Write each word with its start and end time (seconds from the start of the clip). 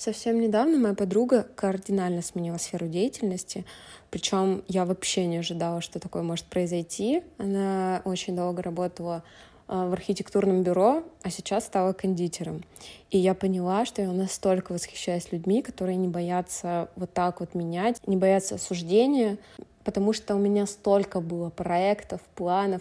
Совсем 0.00 0.40
недавно 0.40 0.78
моя 0.78 0.94
подруга 0.94 1.46
кардинально 1.56 2.22
сменила 2.22 2.56
сферу 2.56 2.86
деятельности, 2.86 3.66
причем 4.10 4.64
я 4.66 4.86
вообще 4.86 5.26
не 5.26 5.36
ожидала, 5.36 5.82
что 5.82 6.00
такое 6.00 6.22
может 6.22 6.46
произойти. 6.46 7.22
Она 7.36 8.00
очень 8.06 8.34
долго 8.34 8.62
работала 8.62 9.22
а, 9.68 9.90
в 9.90 9.92
архитектурном 9.92 10.62
бюро, 10.62 11.04
а 11.20 11.28
сейчас 11.28 11.66
стала 11.66 11.92
кондитером. 11.92 12.64
И 13.10 13.18
я 13.18 13.34
поняла, 13.34 13.84
что 13.84 14.00
я 14.00 14.10
настолько 14.10 14.72
восхищаюсь 14.72 15.32
людьми, 15.32 15.60
которые 15.60 15.96
не 15.96 16.08
боятся 16.08 16.88
вот 16.96 17.12
так 17.12 17.40
вот 17.40 17.54
менять, 17.54 18.00
не 18.06 18.16
боятся 18.16 18.54
осуждения, 18.54 19.36
потому 19.84 20.14
что 20.14 20.34
у 20.34 20.38
меня 20.38 20.64
столько 20.64 21.20
было 21.20 21.50
проектов, 21.50 22.22
планов, 22.36 22.80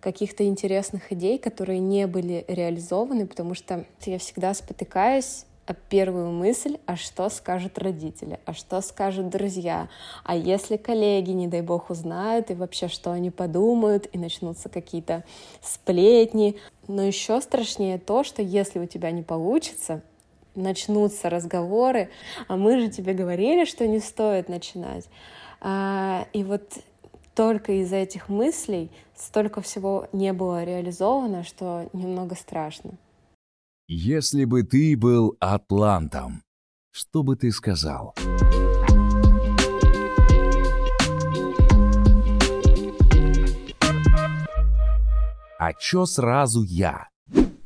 каких-то 0.00 0.44
интересных 0.44 1.10
идей, 1.10 1.38
которые 1.38 1.78
не 1.78 2.06
были 2.06 2.44
реализованы, 2.48 3.26
потому 3.26 3.54
что 3.54 3.86
я 4.04 4.18
всегда 4.18 4.52
спотыкаюсь 4.52 5.46
первую 5.88 6.30
мысль, 6.30 6.78
а 6.86 6.96
что 6.96 7.28
скажут 7.28 7.78
родители, 7.78 8.40
а 8.44 8.52
что 8.52 8.80
скажут 8.80 9.28
друзья, 9.28 9.88
а 10.24 10.34
если 10.34 10.76
коллеги, 10.76 11.30
не 11.30 11.46
дай 11.46 11.62
бог, 11.62 11.90
узнают, 11.90 12.50
и 12.50 12.54
вообще 12.54 12.88
что 12.88 13.12
они 13.12 13.30
подумают, 13.30 14.08
и 14.12 14.18
начнутся 14.18 14.68
какие-то 14.68 15.24
сплетни. 15.62 16.56
Но 16.88 17.02
еще 17.02 17.40
страшнее 17.40 17.98
то, 17.98 18.24
что 18.24 18.42
если 18.42 18.80
у 18.80 18.86
тебя 18.86 19.10
не 19.10 19.22
получится, 19.22 20.02
начнутся 20.54 21.30
разговоры, 21.30 22.10
а 22.48 22.56
мы 22.56 22.80
же 22.80 22.88
тебе 22.88 23.12
говорили, 23.12 23.64
что 23.64 23.86
не 23.86 24.00
стоит 24.00 24.48
начинать. 24.48 25.08
А, 25.60 26.26
и 26.32 26.42
вот 26.42 26.78
только 27.34 27.72
из-за 27.80 27.96
этих 27.96 28.28
мыслей 28.28 28.90
столько 29.16 29.60
всего 29.60 30.08
не 30.12 30.32
было 30.32 30.64
реализовано, 30.64 31.44
что 31.44 31.88
немного 31.92 32.34
страшно. 32.34 32.92
Если 33.92 34.44
бы 34.44 34.62
ты 34.62 34.96
был 34.96 35.36
атлантом, 35.40 36.44
что 36.92 37.24
бы 37.24 37.34
ты 37.34 37.50
сказал? 37.50 38.14
А 45.58 45.72
чё 45.76 46.06
сразу 46.06 46.62
я? 46.62 47.08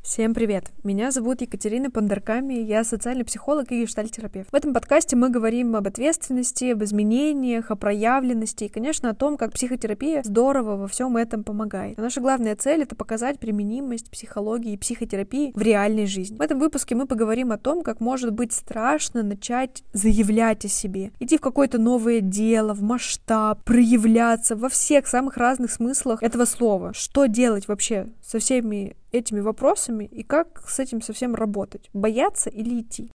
Всем 0.05 0.35
привет! 0.35 0.67
Меня 0.83 1.11
зовут 1.11 1.41
Екатерина 1.41 1.91
Пандарками, 1.91 2.53
я 2.53 2.85
социальный 2.85 3.25
психолог 3.25 3.73
и 3.73 3.81
гештальтерапевт. 3.81 4.53
В 4.53 4.55
этом 4.55 4.75
подкасте 4.75 5.17
мы 5.17 5.31
говорим 5.31 5.75
об 5.77 5.89
ответственности, 5.89 6.73
об 6.73 6.85
изменениях, 6.85 7.71
о 7.71 7.75
проявленности 7.75 8.65
и, 8.65 8.69
конечно, 8.69 9.09
о 9.09 9.15
том, 9.15 9.39
как 9.39 9.55
психотерапия 9.55 10.23
здорово 10.23 10.77
во 10.77 10.89
всем 10.89 11.17
этом 11.17 11.43
помогает. 11.43 11.97
наша 11.97 12.21
главная 12.21 12.55
цель— 12.55 12.83
это 12.83 12.95
показать 12.95 13.39
применимость 13.39 14.11
психологии 14.11 14.75
и 14.75 14.77
психотерапии 14.77 15.53
в 15.55 15.63
реальной 15.63 16.05
жизни. 16.05 16.37
В 16.37 16.43
этом 16.43 16.59
выпуске 16.59 16.95
мы 16.95 17.07
поговорим 17.07 17.51
о 17.51 17.57
том, 17.57 17.83
как 17.83 18.01
может 18.01 18.31
быть 18.31 18.53
страшно 18.53 19.23
начать 19.23 19.85
заявлять 19.95 20.67
о 20.67 20.69
себе, 20.69 21.13
идти 21.19 21.39
в 21.39 21.41
какое-то 21.41 21.79
новое 21.79 22.21
дело, 22.21 22.75
в 22.75 22.83
масштаб, 22.83 23.65
проявляться 23.65 24.55
во 24.55 24.69
всех 24.69 25.07
самых 25.07 25.39
разных 25.39 25.73
смыслах 25.73 26.23
этого 26.23 26.45
слова. 26.45 26.93
Что 26.93 27.25
делать 27.25 27.69
вообще 27.69 28.09
со 28.23 28.39
всеми 28.39 28.97
этими 29.15 29.41
вопросами 29.41 30.05
и 30.05 30.23
как 30.23 30.69
с 30.69 30.79
этим 30.81 31.01
совсем 31.01 31.35
работать? 31.35 31.89
Бояться 31.93 32.51
или 32.51 32.81
идти? 32.81 33.11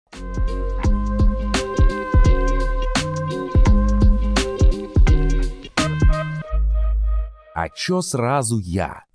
А 7.55 7.69
чё 7.71 8.01
сразу 8.03 8.59
я? 8.59 9.08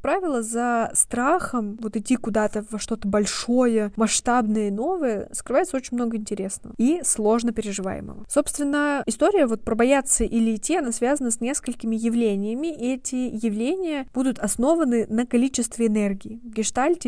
Правило, 0.00 0.42
за 0.42 0.90
страхом 0.94 1.76
вот 1.80 1.96
идти 1.96 2.16
куда-то 2.16 2.64
во 2.70 2.78
что-то 2.78 3.08
большое, 3.08 3.92
масштабное 3.96 4.68
и 4.68 4.70
новое 4.70 5.28
скрывается 5.32 5.76
очень 5.76 5.96
много 5.96 6.16
интересного 6.16 6.74
и 6.78 7.00
сложно 7.04 7.52
переживаемого. 7.52 8.24
Собственно, 8.28 9.02
история 9.06 9.46
вот 9.46 9.62
про 9.62 9.74
бояться 9.74 10.24
или 10.24 10.56
идти, 10.56 10.76
она 10.76 10.92
связана 10.92 11.30
с 11.30 11.40
несколькими 11.40 11.96
явлениями, 11.96 12.68
и 12.68 12.94
эти 12.94 13.14
явления 13.14 14.06
будут 14.14 14.38
основаны 14.38 15.06
на 15.08 15.26
количестве 15.26 15.86
энергии. 15.86 16.40
В 16.44 16.52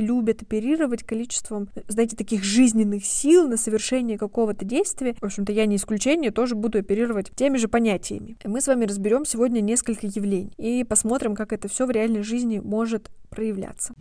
любят 0.00 0.42
оперировать 0.42 1.04
количеством, 1.04 1.68
знаете, 1.88 2.16
таких 2.16 2.42
жизненных 2.44 3.04
сил 3.04 3.48
на 3.48 3.56
совершение 3.56 4.18
какого-то 4.18 4.64
действия. 4.64 5.14
В 5.20 5.24
общем-то, 5.24 5.52
я 5.52 5.66
не 5.66 5.76
исключение, 5.76 6.30
тоже 6.30 6.54
буду 6.54 6.78
оперировать 6.78 7.30
теми 7.34 7.56
же 7.56 7.68
понятиями. 7.68 8.36
Мы 8.44 8.60
с 8.60 8.66
вами 8.66 8.84
разберем 8.84 9.24
сегодня 9.24 9.60
несколько 9.60 10.06
явлений 10.06 10.52
и 10.56 10.84
посмотрим, 10.84 11.34
как 11.34 11.52
это 11.52 11.68
все 11.68 11.86
в 11.86 11.90
реальной 11.90 12.22
жизни 12.22 12.58
может 12.58 12.89
может 12.90 13.10
проявляться. 13.28 13.94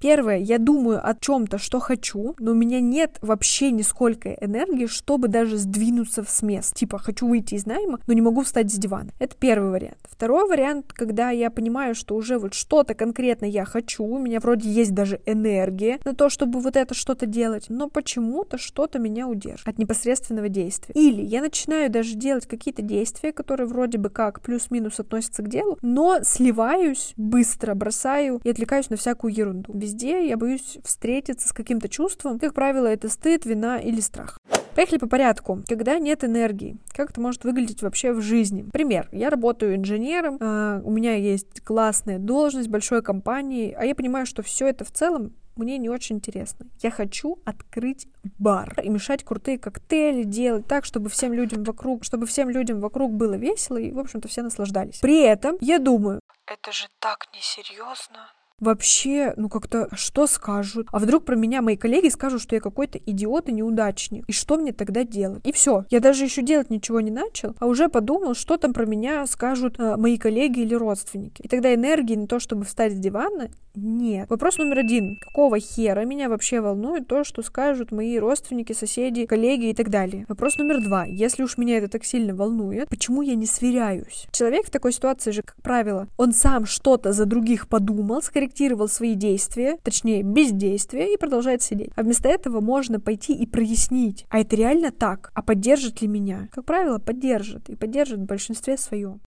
Первое, 0.00 0.38
я 0.38 0.58
думаю 0.58 1.04
о 1.04 1.12
чем-то, 1.12 1.58
что 1.58 1.80
хочу, 1.80 2.36
но 2.38 2.52
у 2.52 2.54
меня 2.54 2.80
нет 2.80 3.18
вообще 3.20 3.72
нисколько 3.72 4.32
энергии, 4.34 4.86
чтобы 4.86 5.26
даже 5.26 5.56
сдвинуться 5.56 6.24
с 6.24 6.40
места. 6.42 6.72
Типа, 6.76 6.98
хочу 6.98 7.26
выйти 7.26 7.56
из 7.56 7.66
найма, 7.66 7.98
но 8.06 8.12
не 8.12 8.20
могу 8.20 8.44
встать 8.44 8.70
с 8.70 8.74
дивана. 8.76 9.10
Это 9.18 9.34
первый 9.34 9.70
вариант. 9.72 9.98
Второй 10.08 10.48
вариант, 10.48 10.92
когда 10.92 11.30
я 11.30 11.50
понимаю, 11.50 11.96
что 11.96 12.14
уже 12.14 12.38
вот 12.38 12.54
что-то 12.54 12.94
конкретно 12.94 13.44
я 13.44 13.64
хочу, 13.64 14.04
у 14.04 14.18
меня 14.20 14.38
вроде 14.38 14.70
есть 14.70 14.94
даже 14.94 15.20
энергия 15.26 15.98
на 16.04 16.14
то, 16.14 16.28
чтобы 16.28 16.60
вот 16.60 16.76
это 16.76 16.94
что-то 16.94 17.26
делать, 17.26 17.66
но 17.68 17.88
почему-то 17.88 18.56
что-то 18.56 19.00
меня 19.00 19.26
удерживает 19.26 19.66
от 19.66 19.78
непосредственного 19.78 20.48
действия. 20.48 20.94
Или 20.94 21.22
я 21.22 21.40
начинаю 21.40 21.90
даже 21.90 22.14
делать 22.14 22.46
какие-то 22.46 22.82
действия, 22.82 23.32
которые 23.32 23.66
вроде 23.66 23.98
бы 23.98 24.10
как 24.10 24.42
плюс-минус 24.42 25.00
относятся 25.00 25.42
к 25.42 25.48
делу, 25.48 25.76
но 25.82 26.20
сливаюсь 26.22 27.14
быстро, 27.16 27.74
бросаю 27.74 28.40
и 28.44 28.50
отвлекаюсь 28.50 28.90
на 28.90 28.96
всякую 28.96 29.34
ерунду 29.34 29.72
везде 29.88 30.28
я 30.28 30.36
боюсь 30.36 30.78
встретиться 30.84 31.48
с 31.48 31.52
каким-то 31.52 31.88
чувством. 31.88 32.38
Как 32.38 32.52
правило, 32.54 32.86
это 32.86 33.08
стыд, 33.08 33.46
вина 33.46 33.78
или 33.78 34.00
страх. 34.00 34.38
Поехали 34.74 34.98
по 34.98 35.08
порядку. 35.08 35.60
Когда 35.66 35.98
нет 35.98 36.24
энергии, 36.24 36.76
как 36.94 37.10
это 37.10 37.20
может 37.20 37.44
выглядеть 37.44 37.82
вообще 37.82 38.12
в 38.12 38.20
жизни? 38.20 38.62
Пример. 38.70 39.08
Я 39.12 39.30
работаю 39.30 39.74
инженером, 39.74 40.36
э, 40.38 40.82
у 40.84 40.90
меня 40.90 41.14
есть 41.14 41.62
классная 41.62 42.18
должность, 42.18 42.68
большой 42.68 43.02
компании, 43.02 43.74
а 43.76 43.84
я 43.84 43.94
понимаю, 43.94 44.26
что 44.26 44.42
все 44.42 44.68
это 44.68 44.84
в 44.84 44.92
целом 44.92 45.32
мне 45.56 45.78
не 45.78 45.88
очень 45.88 46.16
интересно. 46.16 46.66
Я 46.80 46.92
хочу 46.92 47.38
открыть 47.44 48.06
бар 48.38 48.78
и 48.80 48.88
мешать 48.88 49.24
крутые 49.24 49.58
коктейли, 49.58 50.22
делать 50.22 50.68
так, 50.68 50.84
чтобы 50.84 51.08
всем 51.08 51.32
людям 51.32 51.64
вокруг, 51.64 52.04
чтобы 52.04 52.26
всем 52.26 52.48
людям 52.48 52.80
вокруг 52.80 53.12
было 53.12 53.34
весело 53.34 53.78
и, 53.78 53.90
в 53.90 53.98
общем-то, 53.98 54.28
все 54.28 54.42
наслаждались. 54.42 55.00
При 55.00 55.22
этом 55.22 55.56
я 55.60 55.80
думаю, 55.80 56.20
это 56.46 56.70
же 56.70 56.86
так 57.00 57.26
несерьезно 57.34 58.30
вообще, 58.60 59.32
ну 59.36 59.48
как-то, 59.48 59.88
что 59.92 60.26
скажут? 60.26 60.88
А 60.92 60.98
вдруг 60.98 61.24
про 61.24 61.36
меня 61.36 61.62
мои 61.62 61.76
коллеги 61.76 62.08
скажут, 62.08 62.42
что 62.42 62.54
я 62.54 62.60
какой-то 62.60 62.98
идиот 62.98 63.48
и 63.48 63.52
неудачник? 63.52 64.24
И 64.28 64.32
что 64.32 64.56
мне 64.56 64.72
тогда 64.72 65.04
делать? 65.04 65.46
И 65.46 65.52
все. 65.52 65.84
Я 65.90 66.00
даже 66.00 66.24
еще 66.24 66.42
делать 66.42 66.70
ничего 66.70 67.00
не 67.00 67.10
начал, 67.10 67.54
а 67.58 67.66
уже 67.66 67.88
подумал, 67.88 68.34
что 68.34 68.56
там 68.56 68.72
про 68.72 68.86
меня 68.86 69.26
скажут 69.26 69.78
э, 69.78 69.96
мои 69.96 70.18
коллеги 70.18 70.60
или 70.60 70.74
родственники. 70.74 71.42
И 71.42 71.48
тогда 71.48 71.74
энергии 71.74 72.16
на 72.16 72.26
то, 72.26 72.38
чтобы 72.38 72.64
встать 72.64 72.92
с 72.92 72.98
дивана, 72.98 73.50
нет. 73.74 74.28
Вопрос 74.28 74.58
номер 74.58 74.78
один. 74.78 75.18
Какого 75.20 75.60
хера 75.60 76.04
меня 76.04 76.28
вообще 76.28 76.60
волнует 76.60 77.06
то, 77.06 77.22
что 77.22 77.42
скажут 77.42 77.92
мои 77.92 78.18
родственники, 78.18 78.72
соседи, 78.72 79.26
коллеги 79.26 79.66
и 79.66 79.74
так 79.74 79.88
далее? 79.88 80.24
Вопрос 80.28 80.56
номер 80.56 80.82
два. 80.82 81.04
Если 81.04 81.42
уж 81.42 81.58
меня 81.58 81.78
это 81.78 81.88
так 81.88 82.04
сильно 82.04 82.34
волнует, 82.34 82.88
почему 82.88 83.22
я 83.22 83.34
не 83.34 83.46
сверяюсь? 83.46 84.26
Человек 84.32 84.66
в 84.66 84.70
такой 84.70 84.92
ситуации 84.92 85.30
же, 85.30 85.42
как 85.42 85.56
правило, 85.62 86.08
он 86.16 86.32
сам 86.32 86.66
что-то 86.66 87.12
за 87.12 87.24
других 87.24 87.68
подумал, 87.68 88.20
скорректировал 88.48 88.88
свои 88.88 89.14
действия, 89.14 89.78
точнее, 89.82 90.22
бездействие, 90.22 91.14
и 91.14 91.16
продолжает 91.18 91.62
сидеть. 91.62 91.90
А 91.96 92.02
вместо 92.02 92.28
этого 92.28 92.60
можно 92.60 92.98
пойти 92.98 93.34
и 93.34 93.46
прояснить, 93.46 94.24
а 94.30 94.40
это 94.40 94.56
реально 94.56 94.90
так, 94.90 95.30
а 95.34 95.42
поддержит 95.42 96.00
ли 96.00 96.08
меня? 96.08 96.48
Как 96.52 96.64
правило, 96.64 96.98
поддержит, 96.98 97.68
и 97.68 97.76
поддержит 97.76 98.20
в 98.20 98.24
большинстве 98.24 98.78
своем. 98.78 99.20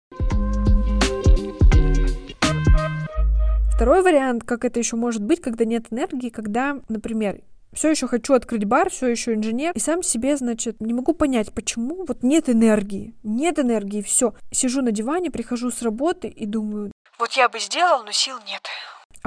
Второй 3.76 4.02
вариант, 4.02 4.44
как 4.44 4.66
это 4.66 4.80
еще 4.80 4.96
может 4.96 5.24
быть, 5.24 5.40
когда 5.40 5.66
нет 5.66 5.86
энергии, 5.92 6.30
когда, 6.30 6.80
например, 6.90 7.42
все 7.74 7.90
еще 7.90 8.08
хочу 8.08 8.34
открыть 8.34 8.66
бар, 8.66 8.90
все 8.90 9.08
еще 9.08 9.34
инженер, 9.34 9.72
и 9.76 9.80
сам 9.80 10.04
себе, 10.04 10.36
значит, 10.36 10.82
не 10.82 10.94
могу 10.94 11.14
понять, 11.14 11.54
почему 11.54 12.06
вот 12.06 12.24
нет 12.24 12.50
энергии, 12.50 13.14
нет 13.24 13.60
энергии, 13.60 14.02
все. 14.02 14.34
Сижу 14.52 14.82
на 14.82 14.92
диване, 14.92 15.32
прихожу 15.32 15.72
с 15.72 15.82
работы 15.82 16.28
и 16.28 16.46
думаю, 16.46 16.92
вот 17.18 17.34
я 17.34 17.50
бы 17.50 17.60
сделал, 17.60 18.04
но 18.04 18.12
сил 18.12 18.38
нет. 18.48 18.64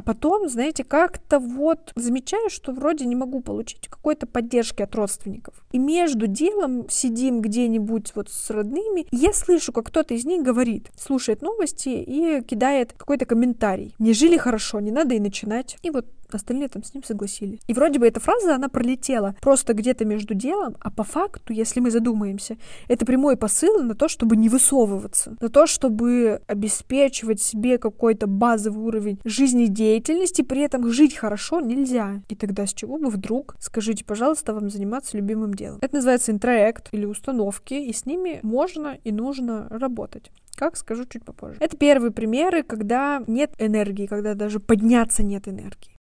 Потом, 0.04 0.48
знаете, 0.48 0.84
как-то 0.84 1.38
вот 1.38 1.92
замечаю, 1.96 2.50
что 2.50 2.72
вроде 2.72 3.06
не 3.06 3.16
могу 3.16 3.40
получить 3.40 3.88
какой-то 3.88 4.26
поддержки 4.26 4.82
от 4.82 4.94
родственников. 4.94 5.54
И 5.72 5.78
между 5.78 6.26
делом 6.26 6.88
сидим 6.88 7.40
где-нибудь 7.40 8.12
вот 8.14 8.28
с 8.28 8.50
родными, 8.50 9.06
и 9.10 9.16
я 9.16 9.32
слышу, 9.32 9.72
как 9.72 9.86
кто-то 9.86 10.14
из 10.14 10.24
них 10.24 10.42
говорит, 10.42 10.90
слушает 10.96 11.42
новости 11.42 11.88
и 11.88 12.42
кидает 12.42 12.92
какой-то 12.92 13.26
комментарий. 13.26 13.94
Не 13.98 14.12
жили 14.12 14.36
хорошо, 14.36 14.80
не 14.80 14.90
надо 14.90 15.14
и 15.14 15.20
начинать. 15.20 15.76
И 15.82 15.90
вот 15.90 16.06
остальные 16.30 16.68
там 16.68 16.82
с 16.82 16.94
ним 16.94 17.04
согласились. 17.04 17.60
И 17.66 17.74
вроде 17.74 17.98
бы 17.98 18.06
эта 18.06 18.20
фраза, 18.20 18.54
она 18.54 18.68
пролетела 18.68 19.34
просто 19.40 19.74
где-то 19.74 20.04
между 20.04 20.34
делом, 20.34 20.76
а 20.80 20.90
по 20.90 21.04
факту, 21.04 21.52
если 21.52 21.80
мы 21.80 21.90
задумаемся, 21.90 22.56
это 22.88 23.06
прямой 23.06 23.36
посыл 23.36 23.82
на 23.82 23.94
то, 23.94 24.08
чтобы 24.08 24.36
не 24.36 24.48
высовываться, 24.48 25.36
на 25.40 25.48
то, 25.48 25.66
чтобы 25.66 26.40
обеспечивать 26.46 27.40
себе 27.40 27.78
какой-то 27.78 28.26
базовый 28.26 28.84
уровень 28.84 29.20
жизнедеятельности, 29.24 30.42
при 30.42 30.62
этом 30.62 30.90
жить 30.90 31.14
хорошо 31.14 31.60
нельзя. 31.60 32.22
И 32.28 32.36
тогда 32.36 32.66
с 32.66 32.74
чего 32.74 32.98
бы 32.98 33.08
вдруг, 33.08 33.56
скажите, 33.60 34.04
пожалуйста, 34.04 34.54
вам 34.54 34.70
заниматься 34.70 35.16
любимым 35.16 35.54
делом? 35.54 35.78
Это 35.80 35.96
называется 35.96 36.32
интроект 36.32 36.88
или 36.92 37.04
установки, 37.04 37.74
и 37.74 37.92
с 37.92 38.06
ними 38.06 38.40
можно 38.42 38.98
и 39.04 39.12
нужно 39.12 39.66
работать. 39.70 40.30
Как, 40.56 40.76
скажу 40.76 41.04
чуть 41.04 41.24
попозже. 41.24 41.56
Это 41.60 41.76
первые 41.76 42.12
примеры, 42.12 42.62
когда 42.62 43.22
нет 43.26 43.52
энергии, 43.58 44.06
когда 44.06 44.34
даже 44.34 44.60
подняться 44.60 45.22
нет 45.22 45.48
энергии. 45.48 45.93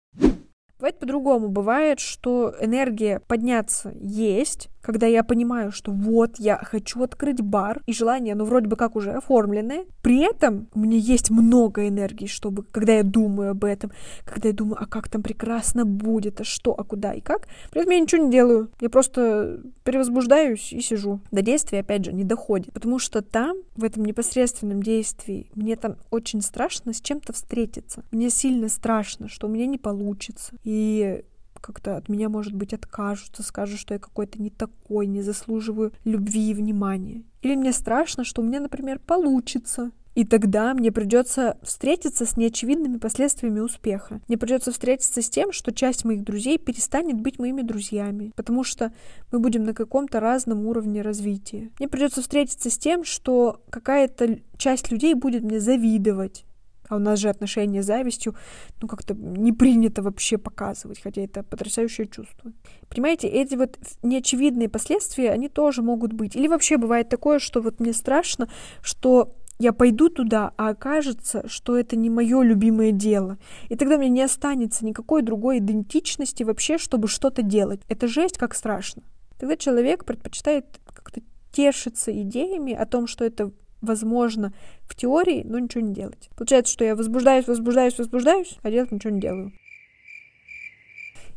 Бывает 0.82 0.98
по-другому. 0.98 1.46
Бывает, 1.46 2.00
что 2.00 2.56
энергия 2.60 3.20
подняться 3.20 3.94
есть, 4.00 4.68
когда 4.82 5.06
я 5.06 5.24
понимаю, 5.24 5.72
что 5.72 5.92
вот 5.92 6.38
я 6.38 6.58
хочу 6.58 7.02
открыть 7.02 7.40
бар, 7.40 7.80
и 7.86 7.92
желание, 7.92 8.34
ну, 8.34 8.44
вроде 8.44 8.66
бы 8.68 8.76
как 8.76 8.96
уже 8.96 9.12
оформленное, 9.12 9.84
при 10.02 10.20
этом 10.20 10.68
меня 10.74 10.98
есть 10.98 11.30
много 11.30 11.88
энергии, 11.88 12.26
чтобы, 12.26 12.64
когда 12.64 12.94
я 12.94 13.02
думаю 13.02 13.52
об 13.52 13.64
этом, 13.64 13.92
когда 14.24 14.48
я 14.48 14.54
думаю, 14.54 14.78
а 14.80 14.86
как 14.86 15.08
там 15.08 15.22
прекрасно 15.22 15.86
будет, 15.86 16.40
а 16.40 16.44
что, 16.44 16.72
а 16.72 16.84
куда 16.84 17.14
и 17.14 17.20
как, 17.20 17.48
при 17.70 17.82
этом 17.82 17.92
я 17.92 18.00
ничего 18.00 18.24
не 18.24 18.30
делаю, 18.30 18.70
я 18.80 18.90
просто 18.90 19.60
перевозбуждаюсь 19.84 20.72
и 20.72 20.80
сижу. 20.80 21.20
До 21.30 21.42
действия, 21.42 21.80
опять 21.80 22.04
же, 22.04 22.12
не 22.12 22.24
доходит, 22.24 22.72
потому 22.72 22.98
что 22.98 23.22
там, 23.22 23.56
в 23.76 23.84
этом 23.84 24.04
непосредственном 24.04 24.82
действии, 24.82 25.50
мне 25.54 25.76
там 25.76 25.96
очень 26.10 26.42
страшно 26.42 26.92
с 26.92 27.00
чем-то 27.00 27.32
встретиться. 27.32 28.04
Мне 28.10 28.30
сильно 28.30 28.68
страшно, 28.68 29.28
что 29.28 29.46
у 29.46 29.50
меня 29.50 29.66
не 29.66 29.78
получится. 29.78 30.52
И 30.64 31.24
как-то 31.62 31.96
от 31.96 32.08
меня, 32.08 32.28
может 32.28 32.52
быть, 32.52 32.74
откажутся, 32.74 33.42
скажут, 33.42 33.78
что 33.78 33.94
я 33.94 34.00
какой-то 34.00 34.42
не 34.42 34.50
такой, 34.50 35.06
не 35.06 35.22
заслуживаю 35.22 35.92
любви 36.04 36.50
и 36.50 36.54
внимания. 36.54 37.22
Или 37.40 37.54
мне 37.54 37.72
страшно, 37.72 38.24
что 38.24 38.42
у 38.42 38.44
меня, 38.44 38.60
например, 38.60 38.98
получится. 38.98 39.92
И 40.14 40.26
тогда 40.26 40.74
мне 40.74 40.92
придется 40.92 41.56
встретиться 41.62 42.26
с 42.26 42.36
неочевидными 42.36 42.98
последствиями 42.98 43.60
успеха. 43.60 44.20
Мне 44.28 44.36
придется 44.36 44.70
встретиться 44.70 45.22
с 45.22 45.30
тем, 45.30 45.52
что 45.52 45.72
часть 45.72 46.04
моих 46.04 46.22
друзей 46.22 46.58
перестанет 46.58 47.18
быть 47.18 47.38
моими 47.38 47.62
друзьями, 47.62 48.32
потому 48.36 48.62
что 48.62 48.92
мы 49.30 49.38
будем 49.38 49.64
на 49.64 49.72
каком-то 49.72 50.20
разном 50.20 50.66
уровне 50.66 51.00
развития. 51.00 51.70
Мне 51.78 51.88
придется 51.88 52.20
встретиться 52.20 52.68
с 52.68 52.76
тем, 52.76 53.04
что 53.04 53.62
какая-то 53.70 54.40
часть 54.58 54.90
людей 54.90 55.14
будет 55.14 55.42
мне 55.44 55.60
завидовать, 55.60 56.44
а 56.92 56.96
у 56.96 56.98
нас 56.98 57.18
же 57.18 57.30
отношения 57.30 57.82
с 57.82 57.86
завистью, 57.86 58.34
ну, 58.82 58.86
как-то 58.86 59.14
не 59.14 59.52
принято 59.52 60.02
вообще 60.02 60.36
показывать, 60.36 61.00
хотя 61.02 61.22
это 61.22 61.42
потрясающее 61.42 62.06
чувство. 62.06 62.52
Понимаете, 62.90 63.28
эти 63.28 63.54
вот 63.54 63.78
неочевидные 64.02 64.68
последствия, 64.68 65.30
они 65.30 65.48
тоже 65.48 65.80
могут 65.80 66.12
быть. 66.12 66.36
Или 66.36 66.48
вообще 66.48 66.76
бывает 66.76 67.08
такое, 67.08 67.38
что 67.38 67.62
вот 67.62 67.80
мне 67.80 67.94
страшно, 67.94 68.48
что 68.82 69.34
я 69.58 69.72
пойду 69.72 70.10
туда, 70.10 70.52
а 70.58 70.68
окажется, 70.68 71.48
что 71.48 71.78
это 71.78 71.96
не 71.96 72.10
мое 72.10 72.42
любимое 72.42 72.92
дело. 72.92 73.38
И 73.70 73.76
тогда 73.76 73.96
мне 73.96 74.10
не 74.10 74.22
останется 74.22 74.84
никакой 74.84 75.22
другой 75.22 75.58
идентичности 75.58 76.42
вообще, 76.42 76.76
чтобы 76.76 77.08
что-то 77.08 77.40
делать. 77.40 77.80
Это 77.88 78.06
жесть, 78.06 78.36
как 78.36 78.54
страшно. 78.54 79.02
Тогда 79.38 79.56
человек 79.56 80.04
предпочитает 80.04 80.66
как-то 80.92 81.22
тешиться 81.52 82.12
идеями 82.22 82.74
о 82.74 82.84
том, 82.84 83.06
что 83.06 83.24
это 83.24 83.50
возможно 83.82 84.52
в 84.86 84.94
теории, 84.94 85.42
но 85.44 85.58
ничего 85.58 85.84
не 85.84 85.92
делать. 85.92 86.30
Получается, 86.36 86.72
что 86.72 86.84
я 86.84 86.96
возбуждаюсь, 86.96 87.46
возбуждаюсь, 87.46 87.98
возбуждаюсь, 87.98 88.58
а 88.62 88.70
делать 88.70 88.92
ничего 88.92 89.12
не 89.12 89.20
делаю. 89.20 89.52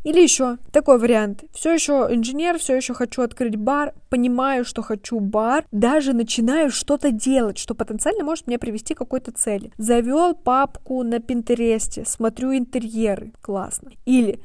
Или 0.05 0.21
еще 0.21 0.57
такой 0.71 0.99
вариант. 0.99 1.45
Все 1.51 1.73
еще 1.73 2.07
инженер, 2.11 2.59
все 2.59 2.75
еще 2.75 2.93
хочу 2.93 3.23
открыть 3.23 3.55
бар, 3.55 3.95
понимаю, 4.09 4.63
что 4.63 4.83
хочу 4.83 5.19
бар, 5.19 5.65
даже 5.71 6.13
начинаю 6.13 6.69
что-то 6.69 7.09
делать, 7.09 7.57
что 7.57 7.73
потенциально 7.73 8.23
может 8.23 8.45
мне 8.45 8.59
привести 8.59 8.93
к 8.93 8.99
какой-то 8.99 9.31
цели. 9.31 9.71
Завел 9.79 10.35
папку 10.35 11.01
на 11.01 11.19
Пинтересте, 11.19 12.05
смотрю 12.05 12.55
интерьеры, 12.55 13.33
классно. 13.41 13.93
Или 14.05 14.39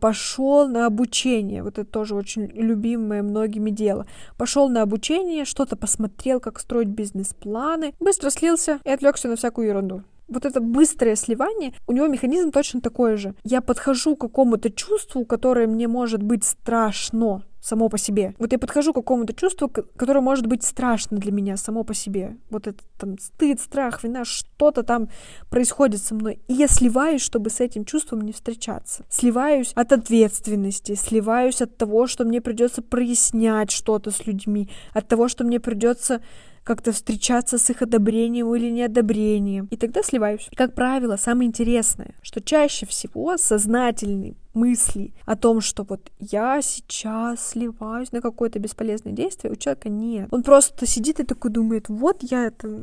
пошел 0.00 0.68
на 0.68 0.86
обучение, 0.86 1.62
вот 1.62 1.78
это 1.78 1.90
тоже 1.90 2.14
очень 2.14 2.46
любимое 2.46 3.22
многими 3.22 3.70
дело, 3.70 4.06
пошел 4.36 4.68
на 4.68 4.82
обучение, 4.82 5.44
что-то 5.44 5.76
посмотрел, 5.76 6.40
как 6.40 6.60
строить 6.60 6.88
бизнес-планы, 6.88 7.94
быстро 8.00 8.30
слился 8.30 8.80
и 8.84 8.90
отвлекся 8.90 9.28
на 9.28 9.36
всякую 9.36 9.68
ерунду. 9.68 10.02
Вот 10.28 10.44
это 10.44 10.60
быстрое 10.60 11.14
сливание, 11.14 11.72
у 11.86 11.92
него 11.92 12.08
механизм 12.08 12.50
точно 12.50 12.80
такой 12.80 13.16
же. 13.16 13.34
Я 13.44 13.60
подхожу 13.60 14.16
к 14.16 14.20
какому-то 14.20 14.70
чувству, 14.70 15.24
которое 15.24 15.68
мне 15.68 15.86
может 15.86 16.22
быть 16.22 16.44
страшно, 16.44 17.42
само 17.66 17.88
по 17.88 17.98
себе. 17.98 18.34
Вот 18.38 18.52
я 18.52 18.58
подхожу 18.58 18.92
к 18.92 18.96
какому-то 18.96 19.32
чувству, 19.32 19.68
которое 19.68 20.20
может 20.20 20.46
быть 20.46 20.62
страшно 20.62 21.18
для 21.18 21.32
меня 21.32 21.56
само 21.56 21.82
по 21.82 21.94
себе. 21.94 22.36
Вот 22.48 22.68
это 22.68 22.84
там 22.96 23.18
стыд, 23.18 23.60
страх, 23.60 24.04
вина, 24.04 24.24
что-то 24.24 24.84
там 24.84 25.08
происходит 25.50 26.00
со 26.00 26.14
мной. 26.14 26.38
И 26.46 26.54
я 26.54 26.68
сливаюсь, 26.68 27.22
чтобы 27.22 27.50
с 27.50 27.60
этим 27.60 27.84
чувством 27.84 28.20
не 28.20 28.32
встречаться. 28.32 29.04
Сливаюсь 29.10 29.72
от 29.74 29.92
ответственности, 29.92 30.94
сливаюсь 30.94 31.60
от 31.60 31.76
того, 31.76 32.06
что 32.06 32.24
мне 32.24 32.40
придется 32.40 32.82
прояснять 32.82 33.72
что-то 33.72 34.12
с 34.12 34.26
людьми, 34.26 34.70
от 34.92 35.08
того, 35.08 35.26
что 35.26 35.42
мне 35.42 35.58
придется 35.58 36.20
как-то 36.62 36.92
встречаться 36.92 37.58
с 37.58 37.70
их 37.70 37.82
одобрением 37.82 38.54
или 38.54 38.70
неодобрением. 38.70 39.66
И 39.70 39.76
тогда 39.76 40.02
сливаюсь. 40.02 40.48
Как 40.56 40.74
правило, 40.74 41.16
самое 41.16 41.48
интересное, 41.48 42.14
что 42.22 42.40
чаще 42.40 42.86
всего 42.86 43.36
сознательный 43.36 44.36
мысли 44.56 45.12
о 45.24 45.36
том, 45.36 45.60
что 45.60 45.84
вот 45.84 46.10
я 46.18 46.60
сейчас 46.62 47.50
сливаюсь 47.50 48.10
на 48.10 48.20
какое-то 48.20 48.58
бесполезное 48.58 49.12
действие, 49.12 49.52
у 49.52 49.56
человека 49.56 49.88
нет. 49.88 50.28
Он 50.32 50.42
просто 50.42 50.86
сидит 50.86 51.20
и 51.20 51.24
такой 51.24 51.50
думает, 51.52 51.88
вот 51.88 52.22
я 52.22 52.46
это 52.46 52.82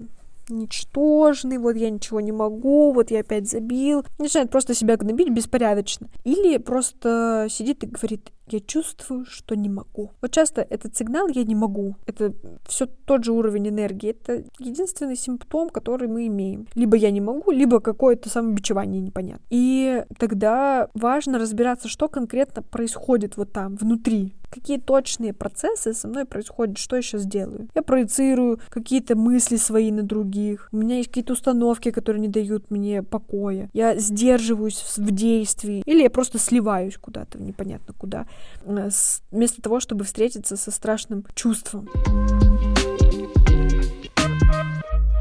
ничтожный, 0.49 1.57
вот 1.57 1.75
я 1.75 1.89
ничего 1.89 2.19
не 2.19 2.31
могу, 2.31 2.91
вот 2.91 3.11
я 3.11 3.21
опять 3.21 3.49
забил. 3.49 4.05
Начинает 4.19 4.51
просто 4.51 4.73
себя 4.73 4.97
гнобить 4.97 5.29
беспорядочно. 5.29 6.07
Или 6.23 6.57
просто 6.57 7.47
сидит 7.49 7.83
и 7.83 7.87
говорит, 7.87 8.31
я 8.47 8.59
чувствую, 8.59 9.25
что 9.25 9.55
не 9.55 9.69
могу. 9.69 10.11
Вот 10.21 10.31
часто 10.31 10.61
этот 10.61 10.95
сигнал 10.97 11.27
«я 11.29 11.43
не 11.43 11.55
могу»— 11.55 11.95
это 12.05 12.33
все 12.67 12.85
тот 12.85 13.23
же 13.23 13.31
уровень 13.31 13.69
энергии. 13.69 14.11
Это 14.11 14.43
единственный 14.59 15.15
симптом, 15.15 15.69
который 15.69 16.07
мы 16.07 16.27
имеем. 16.27 16.67
Либо 16.75 16.97
я 16.97 17.11
не 17.11 17.21
могу, 17.21 17.51
либо 17.51 17.79
какое-то 17.79 18.29
самобичевание 18.29 19.01
непонятно. 19.01 19.45
И 19.49 20.03
тогда 20.17 20.89
важно 20.93 21.39
разбираться, 21.39 21.87
что 21.87 22.09
конкретно 22.09 22.61
происходит 22.61 23.37
вот 23.37 23.53
там, 23.53 23.75
внутри 23.75 24.35
какие 24.53 24.77
точные 24.77 25.33
процессы 25.33 25.94
со 25.94 26.07
мной 26.07 26.25
происходят, 26.25 26.77
что 26.77 26.95
я 26.95 27.01
сейчас 27.01 27.25
делаю. 27.25 27.67
Я 27.73 27.81
проецирую 27.81 28.59
какие-то 28.69 29.15
мысли 29.15 29.55
свои 29.57 29.91
на 29.91 30.03
других. 30.03 30.69
У 30.71 30.77
меня 30.77 30.97
есть 30.97 31.09
какие-то 31.09 31.33
установки, 31.33 31.91
которые 31.91 32.21
не 32.21 32.27
дают 32.27 32.69
мне 32.69 33.01
покоя. 33.01 33.69
Я 33.73 33.97
сдерживаюсь 33.97 34.83
в 34.97 35.11
действии. 35.11 35.81
Или 35.85 36.03
я 36.03 36.09
просто 36.09 36.38
сливаюсь 36.38 36.97
куда-то, 36.97 37.41
непонятно 37.41 37.94
куда, 37.97 38.27
э, 38.65 38.89
вместо 39.31 39.61
того, 39.61 39.79
чтобы 39.79 40.03
встретиться 40.03 40.55
со 40.55 40.71
страшным 40.71 41.25
чувством. 41.33 41.89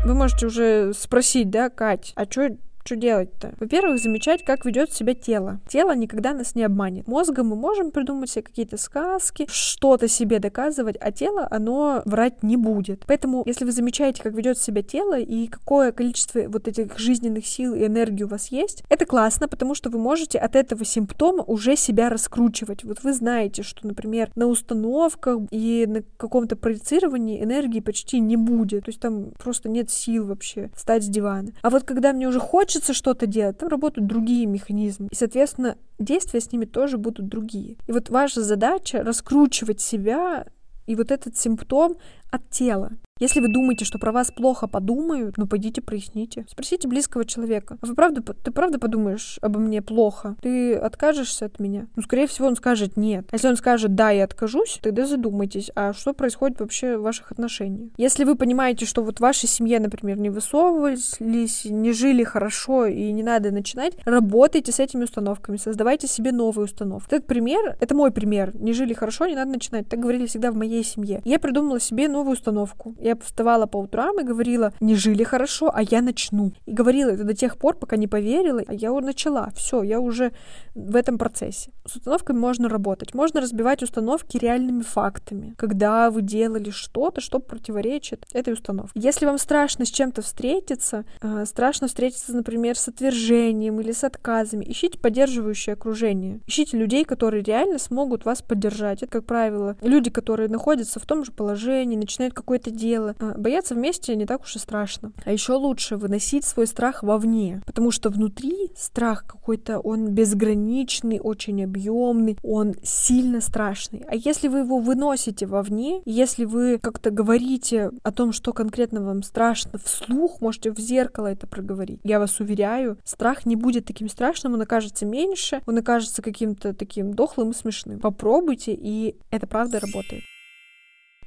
Вы 0.05 0.15
можете 0.15 0.47
уже 0.47 0.93
спросить, 0.95 1.49
да, 1.49 1.71
Кать, 1.71 2.12
а 2.17 2.25
что 2.25 2.57
что 2.85 2.97
делать-то? 2.97 3.55
Во-первых, 3.61 4.01
замечать, 4.01 4.45
как 4.45 4.65
ведет 4.65 4.93
себя 4.93 5.15
тело. 5.15 5.61
Тело 5.69 5.95
никогда 5.95 6.33
нас 6.33 6.55
не 6.55 6.65
обманет. 6.65 7.07
Мозгом 7.07 7.49
мы 7.49 7.57
можем 7.57 7.91
придумать 7.91 8.31
себе 8.31 8.43
какие-то 8.43 8.77
сказки, 8.77 9.47
что-то 9.49 10.09
себе 10.09 10.39
доказывать, 10.39 10.97
а 11.01 11.12
тело, 11.12 11.47
оно 11.51 12.03
врать 12.05 12.43
не 12.43 12.57
будет. 12.57 13.05
Поэтому, 13.07 13.43
если 13.47 13.65
вы 13.65 13.73
замечаете, 13.73 14.23
как 14.23 14.35
ведет 14.35 14.59
себя 14.59 14.83
тело 14.83 15.19
и 15.19 15.47
какое 15.47 15.93
количество 15.93 16.41
вот 16.49 16.67
этих 16.69 16.99
жизненных 16.99 17.47
сил 17.47 17.75
и 17.75 17.87
энергии 17.87 18.25
у 18.25 18.29
вас 18.29 18.49
есть, 18.49 18.83
это 18.89 19.07
классно, 19.07 19.49
потому 19.49 19.75
что 19.75 19.89
вы 19.89 19.99
можете 19.99 20.39
от 20.39 20.57
этого 20.57 20.85
симптома 20.85 21.45
уже 21.45 21.77
себя 21.77 22.09
раскручивать. 22.09 22.85
Вот 22.85 23.03
вы 23.03 23.12
знаете, 23.12 23.62
что, 23.62 23.87
например, 23.87 24.31
на 24.35 24.47
установках 24.47 25.39
и 25.51 25.87
на 25.87 26.03
каком-то 26.17 26.57
проецировании 26.57 27.43
энергии 27.43 27.81
почти 27.81 28.19
не 28.19 28.37
будет. 28.37 28.85
То 28.85 28.89
есть 28.89 29.01
там 29.01 29.31
просто 29.39 29.69
нет 29.69 29.91
сил 29.91 30.27
вообще 30.27 30.71
встать 30.75 31.05
с 31.05 31.09
дивана. 31.09 31.53
А 31.62 31.71
вот 31.71 31.85
когда 31.85 32.12
мне 32.12 32.27
уже 32.27 32.41
хочется 32.41 32.72
хочется 32.73 32.95
что-то 32.95 33.26
делать, 33.26 33.59
там 33.59 33.69
работают 33.69 34.09
другие 34.09 34.47
механизмы. 34.47 35.09
И, 35.11 35.14
соответственно, 35.14 35.76
действия 35.99 36.41
с 36.41 36.50
ними 36.52 36.64
тоже 36.64 36.97
будут 36.97 37.29
другие. 37.29 37.76
И 37.87 37.93
вот 37.93 38.09
ваша 38.09 38.43
задача 38.43 39.02
раскручивать 39.02 39.81
себя 39.81 40.47
и 40.87 40.97
вот 40.97 41.11
этот 41.11 41.37
симптом 41.37 41.97
от 42.33 42.49
тела. 42.51 42.91
Если 43.23 43.39
вы 43.39 43.47
думаете, 43.47 43.85
что 43.85 44.01
про 44.01 44.11
вас 44.11 44.33
плохо 44.33 44.67
подумают, 44.67 45.37
ну 45.37 45.47
пойдите 45.47 45.81
проясните. 45.81 46.45
Спросите 46.51 46.89
близкого 46.89 47.25
человека. 47.25 47.79
А 47.81 47.87
вы 47.87 47.95
правда, 47.95 48.21
ты 48.21 48.51
правда 48.51 48.81
подумаешь 48.81 49.39
обо 49.41 49.61
мне 49.61 49.81
плохо? 49.81 50.35
Ты 50.43 50.75
откажешься 50.75 51.45
от 51.45 51.61
меня? 51.61 51.87
Ну, 51.95 52.03
скорее 52.03 52.27
всего, 52.27 52.49
он 52.49 52.57
скажет 52.57 52.97
нет. 52.97 53.27
А 53.31 53.37
если 53.37 53.47
он 53.47 53.57
скажет 53.57 53.95
да, 53.95 54.11
я 54.11 54.25
откажусь, 54.25 54.81
тогда 54.83 55.07
задумайтесь, 55.07 55.71
а 55.77 55.93
что 55.93 56.15
происходит 56.15 56.59
вообще 56.59 56.97
в 56.97 57.03
ваших 57.03 57.31
отношениях? 57.31 57.93
Если 57.97 58.25
вы 58.25 58.35
понимаете, 58.35 58.87
что 58.87 59.05
вот 59.05 59.19
в 59.19 59.21
вашей 59.21 59.49
семье, 59.49 59.79
например, 59.79 60.19
не 60.19 60.31
высовывались, 60.31 61.21
не 61.21 61.93
жили 61.93 62.25
хорошо 62.25 62.87
и 62.87 63.12
не 63.12 63.23
надо 63.23 63.53
начинать, 63.53 63.93
работайте 64.05 64.73
с 64.73 64.81
этими 64.81 65.05
установками, 65.05 65.59
создавайте 65.59 66.09
себе 66.09 66.33
новые 66.33 66.65
установки. 66.65 67.15
Этот 67.15 67.29
пример, 67.29 67.77
это 67.79 67.95
мой 67.95 68.11
пример. 68.11 68.51
Не 68.57 68.73
жили 68.73 68.95
хорошо, 68.95 69.27
не 69.27 69.37
надо 69.37 69.53
начинать. 69.53 69.89
Так 69.89 70.01
говорили 70.01 70.27
всегда 70.27 70.51
в 70.51 70.57
моей 70.57 70.83
семье. 70.83 71.21
Я 71.25 71.39
придумала 71.39 71.79
себе 71.79 72.09
новую 72.23 72.35
установку. 72.35 72.95
Я 73.00 73.17
вставала 73.17 73.67
по 73.67 73.79
утрам 73.79 74.21
и 74.21 74.25
говорила, 74.25 74.73
не 74.81 74.95
жили 74.95 75.25
хорошо, 75.25 75.71
а 75.75 75.83
я 75.83 76.00
начну. 76.02 76.52
И 76.67 76.73
говорила 76.73 77.11
это 77.11 77.25
до 77.25 77.35
тех 77.35 77.57
пор, 77.57 77.76
пока 77.76 77.97
не 77.97 78.07
поверила, 78.07 78.62
а 78.67 78.75
я 78.75 78.93
уже 78.93 79.07
начала. 79.07 79.50
Все, 79.57 79.83
я 79.83 79.99
уже 79.99 80.33
в 80.75 80.95
этом 80.95 81.19
процессе. 81.19 81.73
С 81.85 81.97
установками 81.97 82.38
можно 82.38 82.69
работать. 82.69 83.14
Можно 83.14 83.41
разбивать 83.41 83.83
установки 83.83 84.37
реальными 84.37 84.83
фактами. 84.83 85.55
Когда 85.59 86.11
вы 86.11 86.23
делали 86.23 86.71
что-то, 86.71 87.21
что 87.21 87.41
противоречит 87.41 88.25
этой 88.33 88.52
установке. 88.52 88.93
Если 88.95 89.26
вам 89.26 89.38
страшно 89.38 89.85
с 89.85 89.91
чем-то 89.91 90.23
встретиться, 90.23 91.05
э, 91.21 91.45
страшно 91.45 91.88
встретиться, 91.88 92.37
например, 92.37 92.79
с 92.79 92.87
отвержением 92.87 93.81
или 93.81 93.91
с 93.91 94.05
отказами, 94.05 94.64
ищите 94.69 94.99
поддерживающее 94.99 95.73
окружение. 95.73 96.41
Ищите 96.47 96.76
людей, 96.79 97.05
которые 97.05 97.43
реально 97.43 97.79
смогут 97.79 98.25
вас 98.25 98.43
поддержать. 98.43 99.02
Это, 99.02 99.11
как 99.11 99.25
правило, 99.25 99.76
люди, 99.83 100.11
которые 100.11 100.49
находятся 100.49 101.00
в 101.00 101.07
том 101.07 101.25
же 101.25 101.33
положении, 101.33 101.97
начинают 102.12 102.35
какое-то 102.35 102.71
дело. 102.71 103.14
А, 103.19 103.35
бояться 103.38 103.75
вместе 103.75 104.14
не 104.16 104.26
так 104.26 104.42
уж 104.42 104.57
и 104.57 104.59
страшно. 104.59 105.12
А 105.25 105.33
еще 105.33 105.54
лучше 105.54 105.97
выносить 105.97 106.45
свой 106.45 106.66
страх 106.66 107.02
вовне, 107.02 107.62
потому 107.66 107.90
что 107.90 108.11
внутри 108.11 108.71
страх 108.76 109.25
какой-то, 109.26 109.78
он 109.78 110.09
безграничный, 110.09 111.21
очень 111.21 111.64
объемный, 111.64 112.37
он 112.42 112.75
сильно 112.83 113.40
страшный. 113.40 114.04
А 114.09 114.14
если 114.14 114.49
вы 114.49 114.61
его 114.61 114.78
выносите 114.78 115.47
вовне, 115.47 116.02
если 116.04 116.45
вы 116.45 116.78
как-то 116.78 117.11
говорите 117.11 117.90
о 118.02 118.12
том, 118.12 118.33
что 118.33 118.52
конкретно 118.52 119.02
вам 119.02 119.23
страшно 119.23 119.78
вслух, 119.83 120.40
можете 120.40 120.71
в 120.71 120.78
зеркало 120.78 121.28
это 121.28 121.47
проговорить. 121.47 122.00
Я 122.04 122.19
вас 122.19 122.40
уверяю, 122.40 122.99
страх 123.04 123.47
не 123.47 123.57
будет 123.57 123.87
таким 123.87 124.09
страшным, 124.09 124.54
он 124.54 124.61
окажется 124.61 125.07
меньше, 125.07 125.62
он 125.66 125.78
окажется 125.78 126.21
каким-то 126.21 126.75
таким 126.75 127.14
дохлым 127.14 127.50
и 127.50 127.54
смешным. 127.54 128.00
Попробуйте, 128.00 128.75
и 128.75 129.16
это 129.31 129.47
правда 129.47 129.81
работает. 129.81 130.23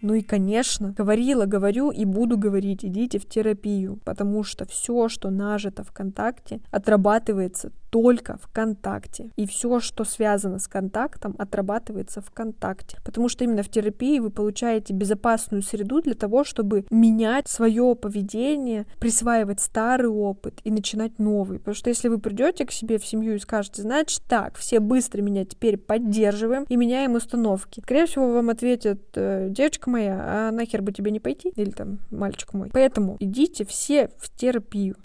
Ну 0.08 0.14
и, 0.14 0.22
конечно, 0.22 0.92
говорила, 0.92 1.48
говорю 1.48 1.90
и 1.90 2.06
буду 2.06 2.38
говорить, 2.38 2.86
идите 2.86 3.18
в 3.18 3.28
терапию, 3.28 4.00
потому 4.06 4.44
что 4.44 4.68
все, 4.68 5.10
что 5.10 5.32
нажито 5.32 5.84
в 5.84 5.92
контакте, 5.92 6.62
отрабатывается 6.70 7.72
только 7.96 8.38
ВКонтакте. 8.42 9.32
И 9.38 9.48
все, 9.48 9.80
что 9.80 10.04
связано 10.04 10.60
с 10.60 10.68
контактом, 10.68 11.34
отрабатывается 11.38 12.20
ВКонтакте. 12.20 12.98
Потому 13.06 13.30
что 13.30 13.46
именно 13.46 13.64
в 13.64 13.70
терапии 13.70 14.20
вы 14.20 14.32
получаете 14.32 14.92
безопасную 14.92 15.64
среду 15.64 16.02
для 16.02 16.14
того, 16.14 16.44
чтобы 16.44 16.86
менять 16.90 17.48
свое 17.48 17.96
поведение, 17.96 18.86
присваивать 19.00 19.62
старый 19.62 20.10
опыт 20.10 20.60
и 20.66 20.72
начинать 20.72 21.20
новый. 21.20 21.60
Потому 21.60 21.74
что 21.76 21.90
если 21.90 22.10
вы 22.10 22.20
придете 22.20 22.66
к 22.66 22.74
себе 22.74 23.00
в 23.00 23.06
семью 23.06 23.36
и 23.36 23.40
скажете, 23.40 23.82
значит 23.84 24.24
так, 24.28 24.58
все 24.58 24.82
быстро 24.82 25.22
меня 25.22 25.46
теперь 25.46 25.78
поддерживаем 25.78 26.66
и 26.68 26.76
меняем 26.76 27.16
установки. 27.16 27.80
Скорее 27.80 28.08
всего, 28.08 28.30
вам 28.30 28.50
ответят, 28.50 29.00
«Э, 29.16 29.48
девочка 29.50 29.90
моя, 29.90 30.18
а 30.20 30.52
нахер 30.52 30.82
бы 30.82 30.92
тебе 30.92 31.12
не 31.12 31.22
пойти? 31.22 31.54
Или 31.56 31.72
там, 31.72 32.00
мальчик 32.12 32.54
мой. 32.54 32.72
Поэтому 32.74 33.16
идите 33.22 33.64
все 33.64 34.10
в 34.18 34.36
терапию. 34.36 34.98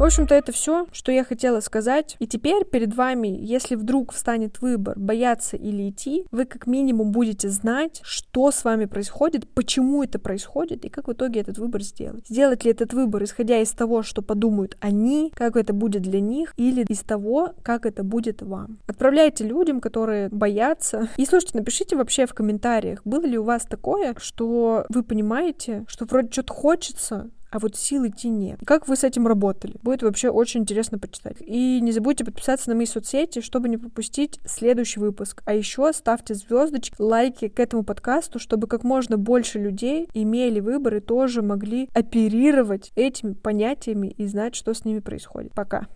В 0.00 0.02
общем-то, 0.02 0.34
это 0.34 0.50
все, 0.50 0.86
что 0.92 1.12
я 1.12 1.24
хотела 1.24 1.60
сказать. 1.60 2.16
И 2.20 2.26
теперь 2.26 2.64
перед 2.64 2.94
вами, 2.94 3.28
если 3.28 3.74
вдруг 3.74 4.14
встанет 4.14 4.62
выбор, 4.62 4.98
бояться 4.98 5.58
или 5.58 5.90
идти, 5.90 6.24
вы 6.30 6.46
как 6.46 6.66
минимум 6.66 7.12
будете 7.12 7.50
знать, 7.50 8.00
что 8.02 8.50
с 8.50 8.64
вами 8.64 8.86
происходит, 8.86 9.46
почему 9.50 10.02
это 10.02 10.18
происходит 10.18 10.86
и 10.86 10.88
как 10.88 11.08
в 11.08 11.12
итоге 11.12 11.40
этот 11.40 11.58
выбор 11.58 11.82
сделать. 11.82 12.26
Сделать 12.26 12.64
ли 12.64 12.70
этот 12.70 12.94
выбор, 12.94 13.24
исходя 13.24 13.60
из 13.60 13.72
того, 13.72 14.02
что 14.02 14.22
подумают 14.22 14.78
они, 14.80 15.34
как 15.36 15.54
это 15.58 15.74
будет 15.74 16.00
для 16.00 16.20
них, 16.20 16.54
или 16.56 16.86
из 16.88 17.00
того, 17.00 17.50
как 17.62 17.84
это 17.84 18.02
будет 18.02 18.40
вам. 18.40 18.78
Отправляйте 18.86 19.44
людям, 19.44 19.82
которые 19.82 20.30
боятся. 20.30 21.10
И 21.18 21.26
слушайте, 21.26 21.58
напишите 21.58 21.96
вообще 21.96 22.24
в 22.24 22.32
комментариях, 22.32 23.02
было 23.04 23.26
ли 23.26 23.36
у 23.36 23.42
вас 23.42 23.66
такое, 23.66 24.14
что 24.18 24.86
вы 24.88 25.02
понимаете, 25.02 25.84
что 25.88 26.06
вроде 26.06 26.32
что-то 26.32 26.54
хочется, 26.54 27.28
а 27.50 27.58
вот 27.58 27.76
сил 27.76 28.06
идти 28.06 28.28
нет. 28.28 28.60
Как 28.64 28.88
вы 28.88 28.96
с 28.96 29.04
этим 29.04 29.26
работали? 29.26 29.76
Будет 29.82 30.02
вообще 30.02 30.30
очень 30.30 30.60
интересно 30.60 30.98
почитать. 30.98 31.36
И 31.40 31.80
не 31.80 31.92
забудьте 31.92 32.24
подписаться 32.24 32.70
на 32.70 32.76
мои 32.76 32.86
соцсети, 32.86 33.40
чтобы 33.40 33.68
не 33.68 33.76
пропустить 33.76 34.40
следующий 34.44 35.00
выпуск. 35.00 35.42
А 35.44 35.54
еще 35.54 35.92
ставьте 35.92 36.34
звездочки, 36.34 36.94
лайки 36.98 37.48
к 37.48 37.58
этому 37.58 37.82
подкасту, 37.82 38.38
чтобы 38.38 38.66
как 38.66 38.84
можно 38.84 39.16
больше 39.16 39.58
людей 39.58 40.08
имели 40.14 40.60
выбор 40.60 40.96
и 40.96 41.00
тоже 41.00 41.42
могли 41.42 41.88
оперировать 41.92 42.92
этими 42.94 43.32
понятиями 43.32 44.14
и 44.16 44.26
знать, 44.26 44.54
что 44.54 44.72
с 44.72 44.84
ними 44.84 45.00
происходит. 45.00 45.52
Пока. 45.54 45.88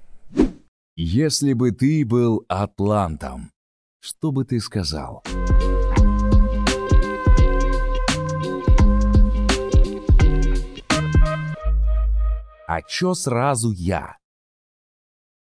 Если 0.97 1.53
бы 1.55 1.73
ты 1.73 2.05
был 2.05 2.45
атлантом, 2.49 3.51
что 4.01 4.33
бы 4.33 4.45
ты 4.45 4.61
сказал? 4.61 5.25
А 12.67 12.83
чё 12.83 13.15
сразу 13.15 13.73
я? 13.73 14.17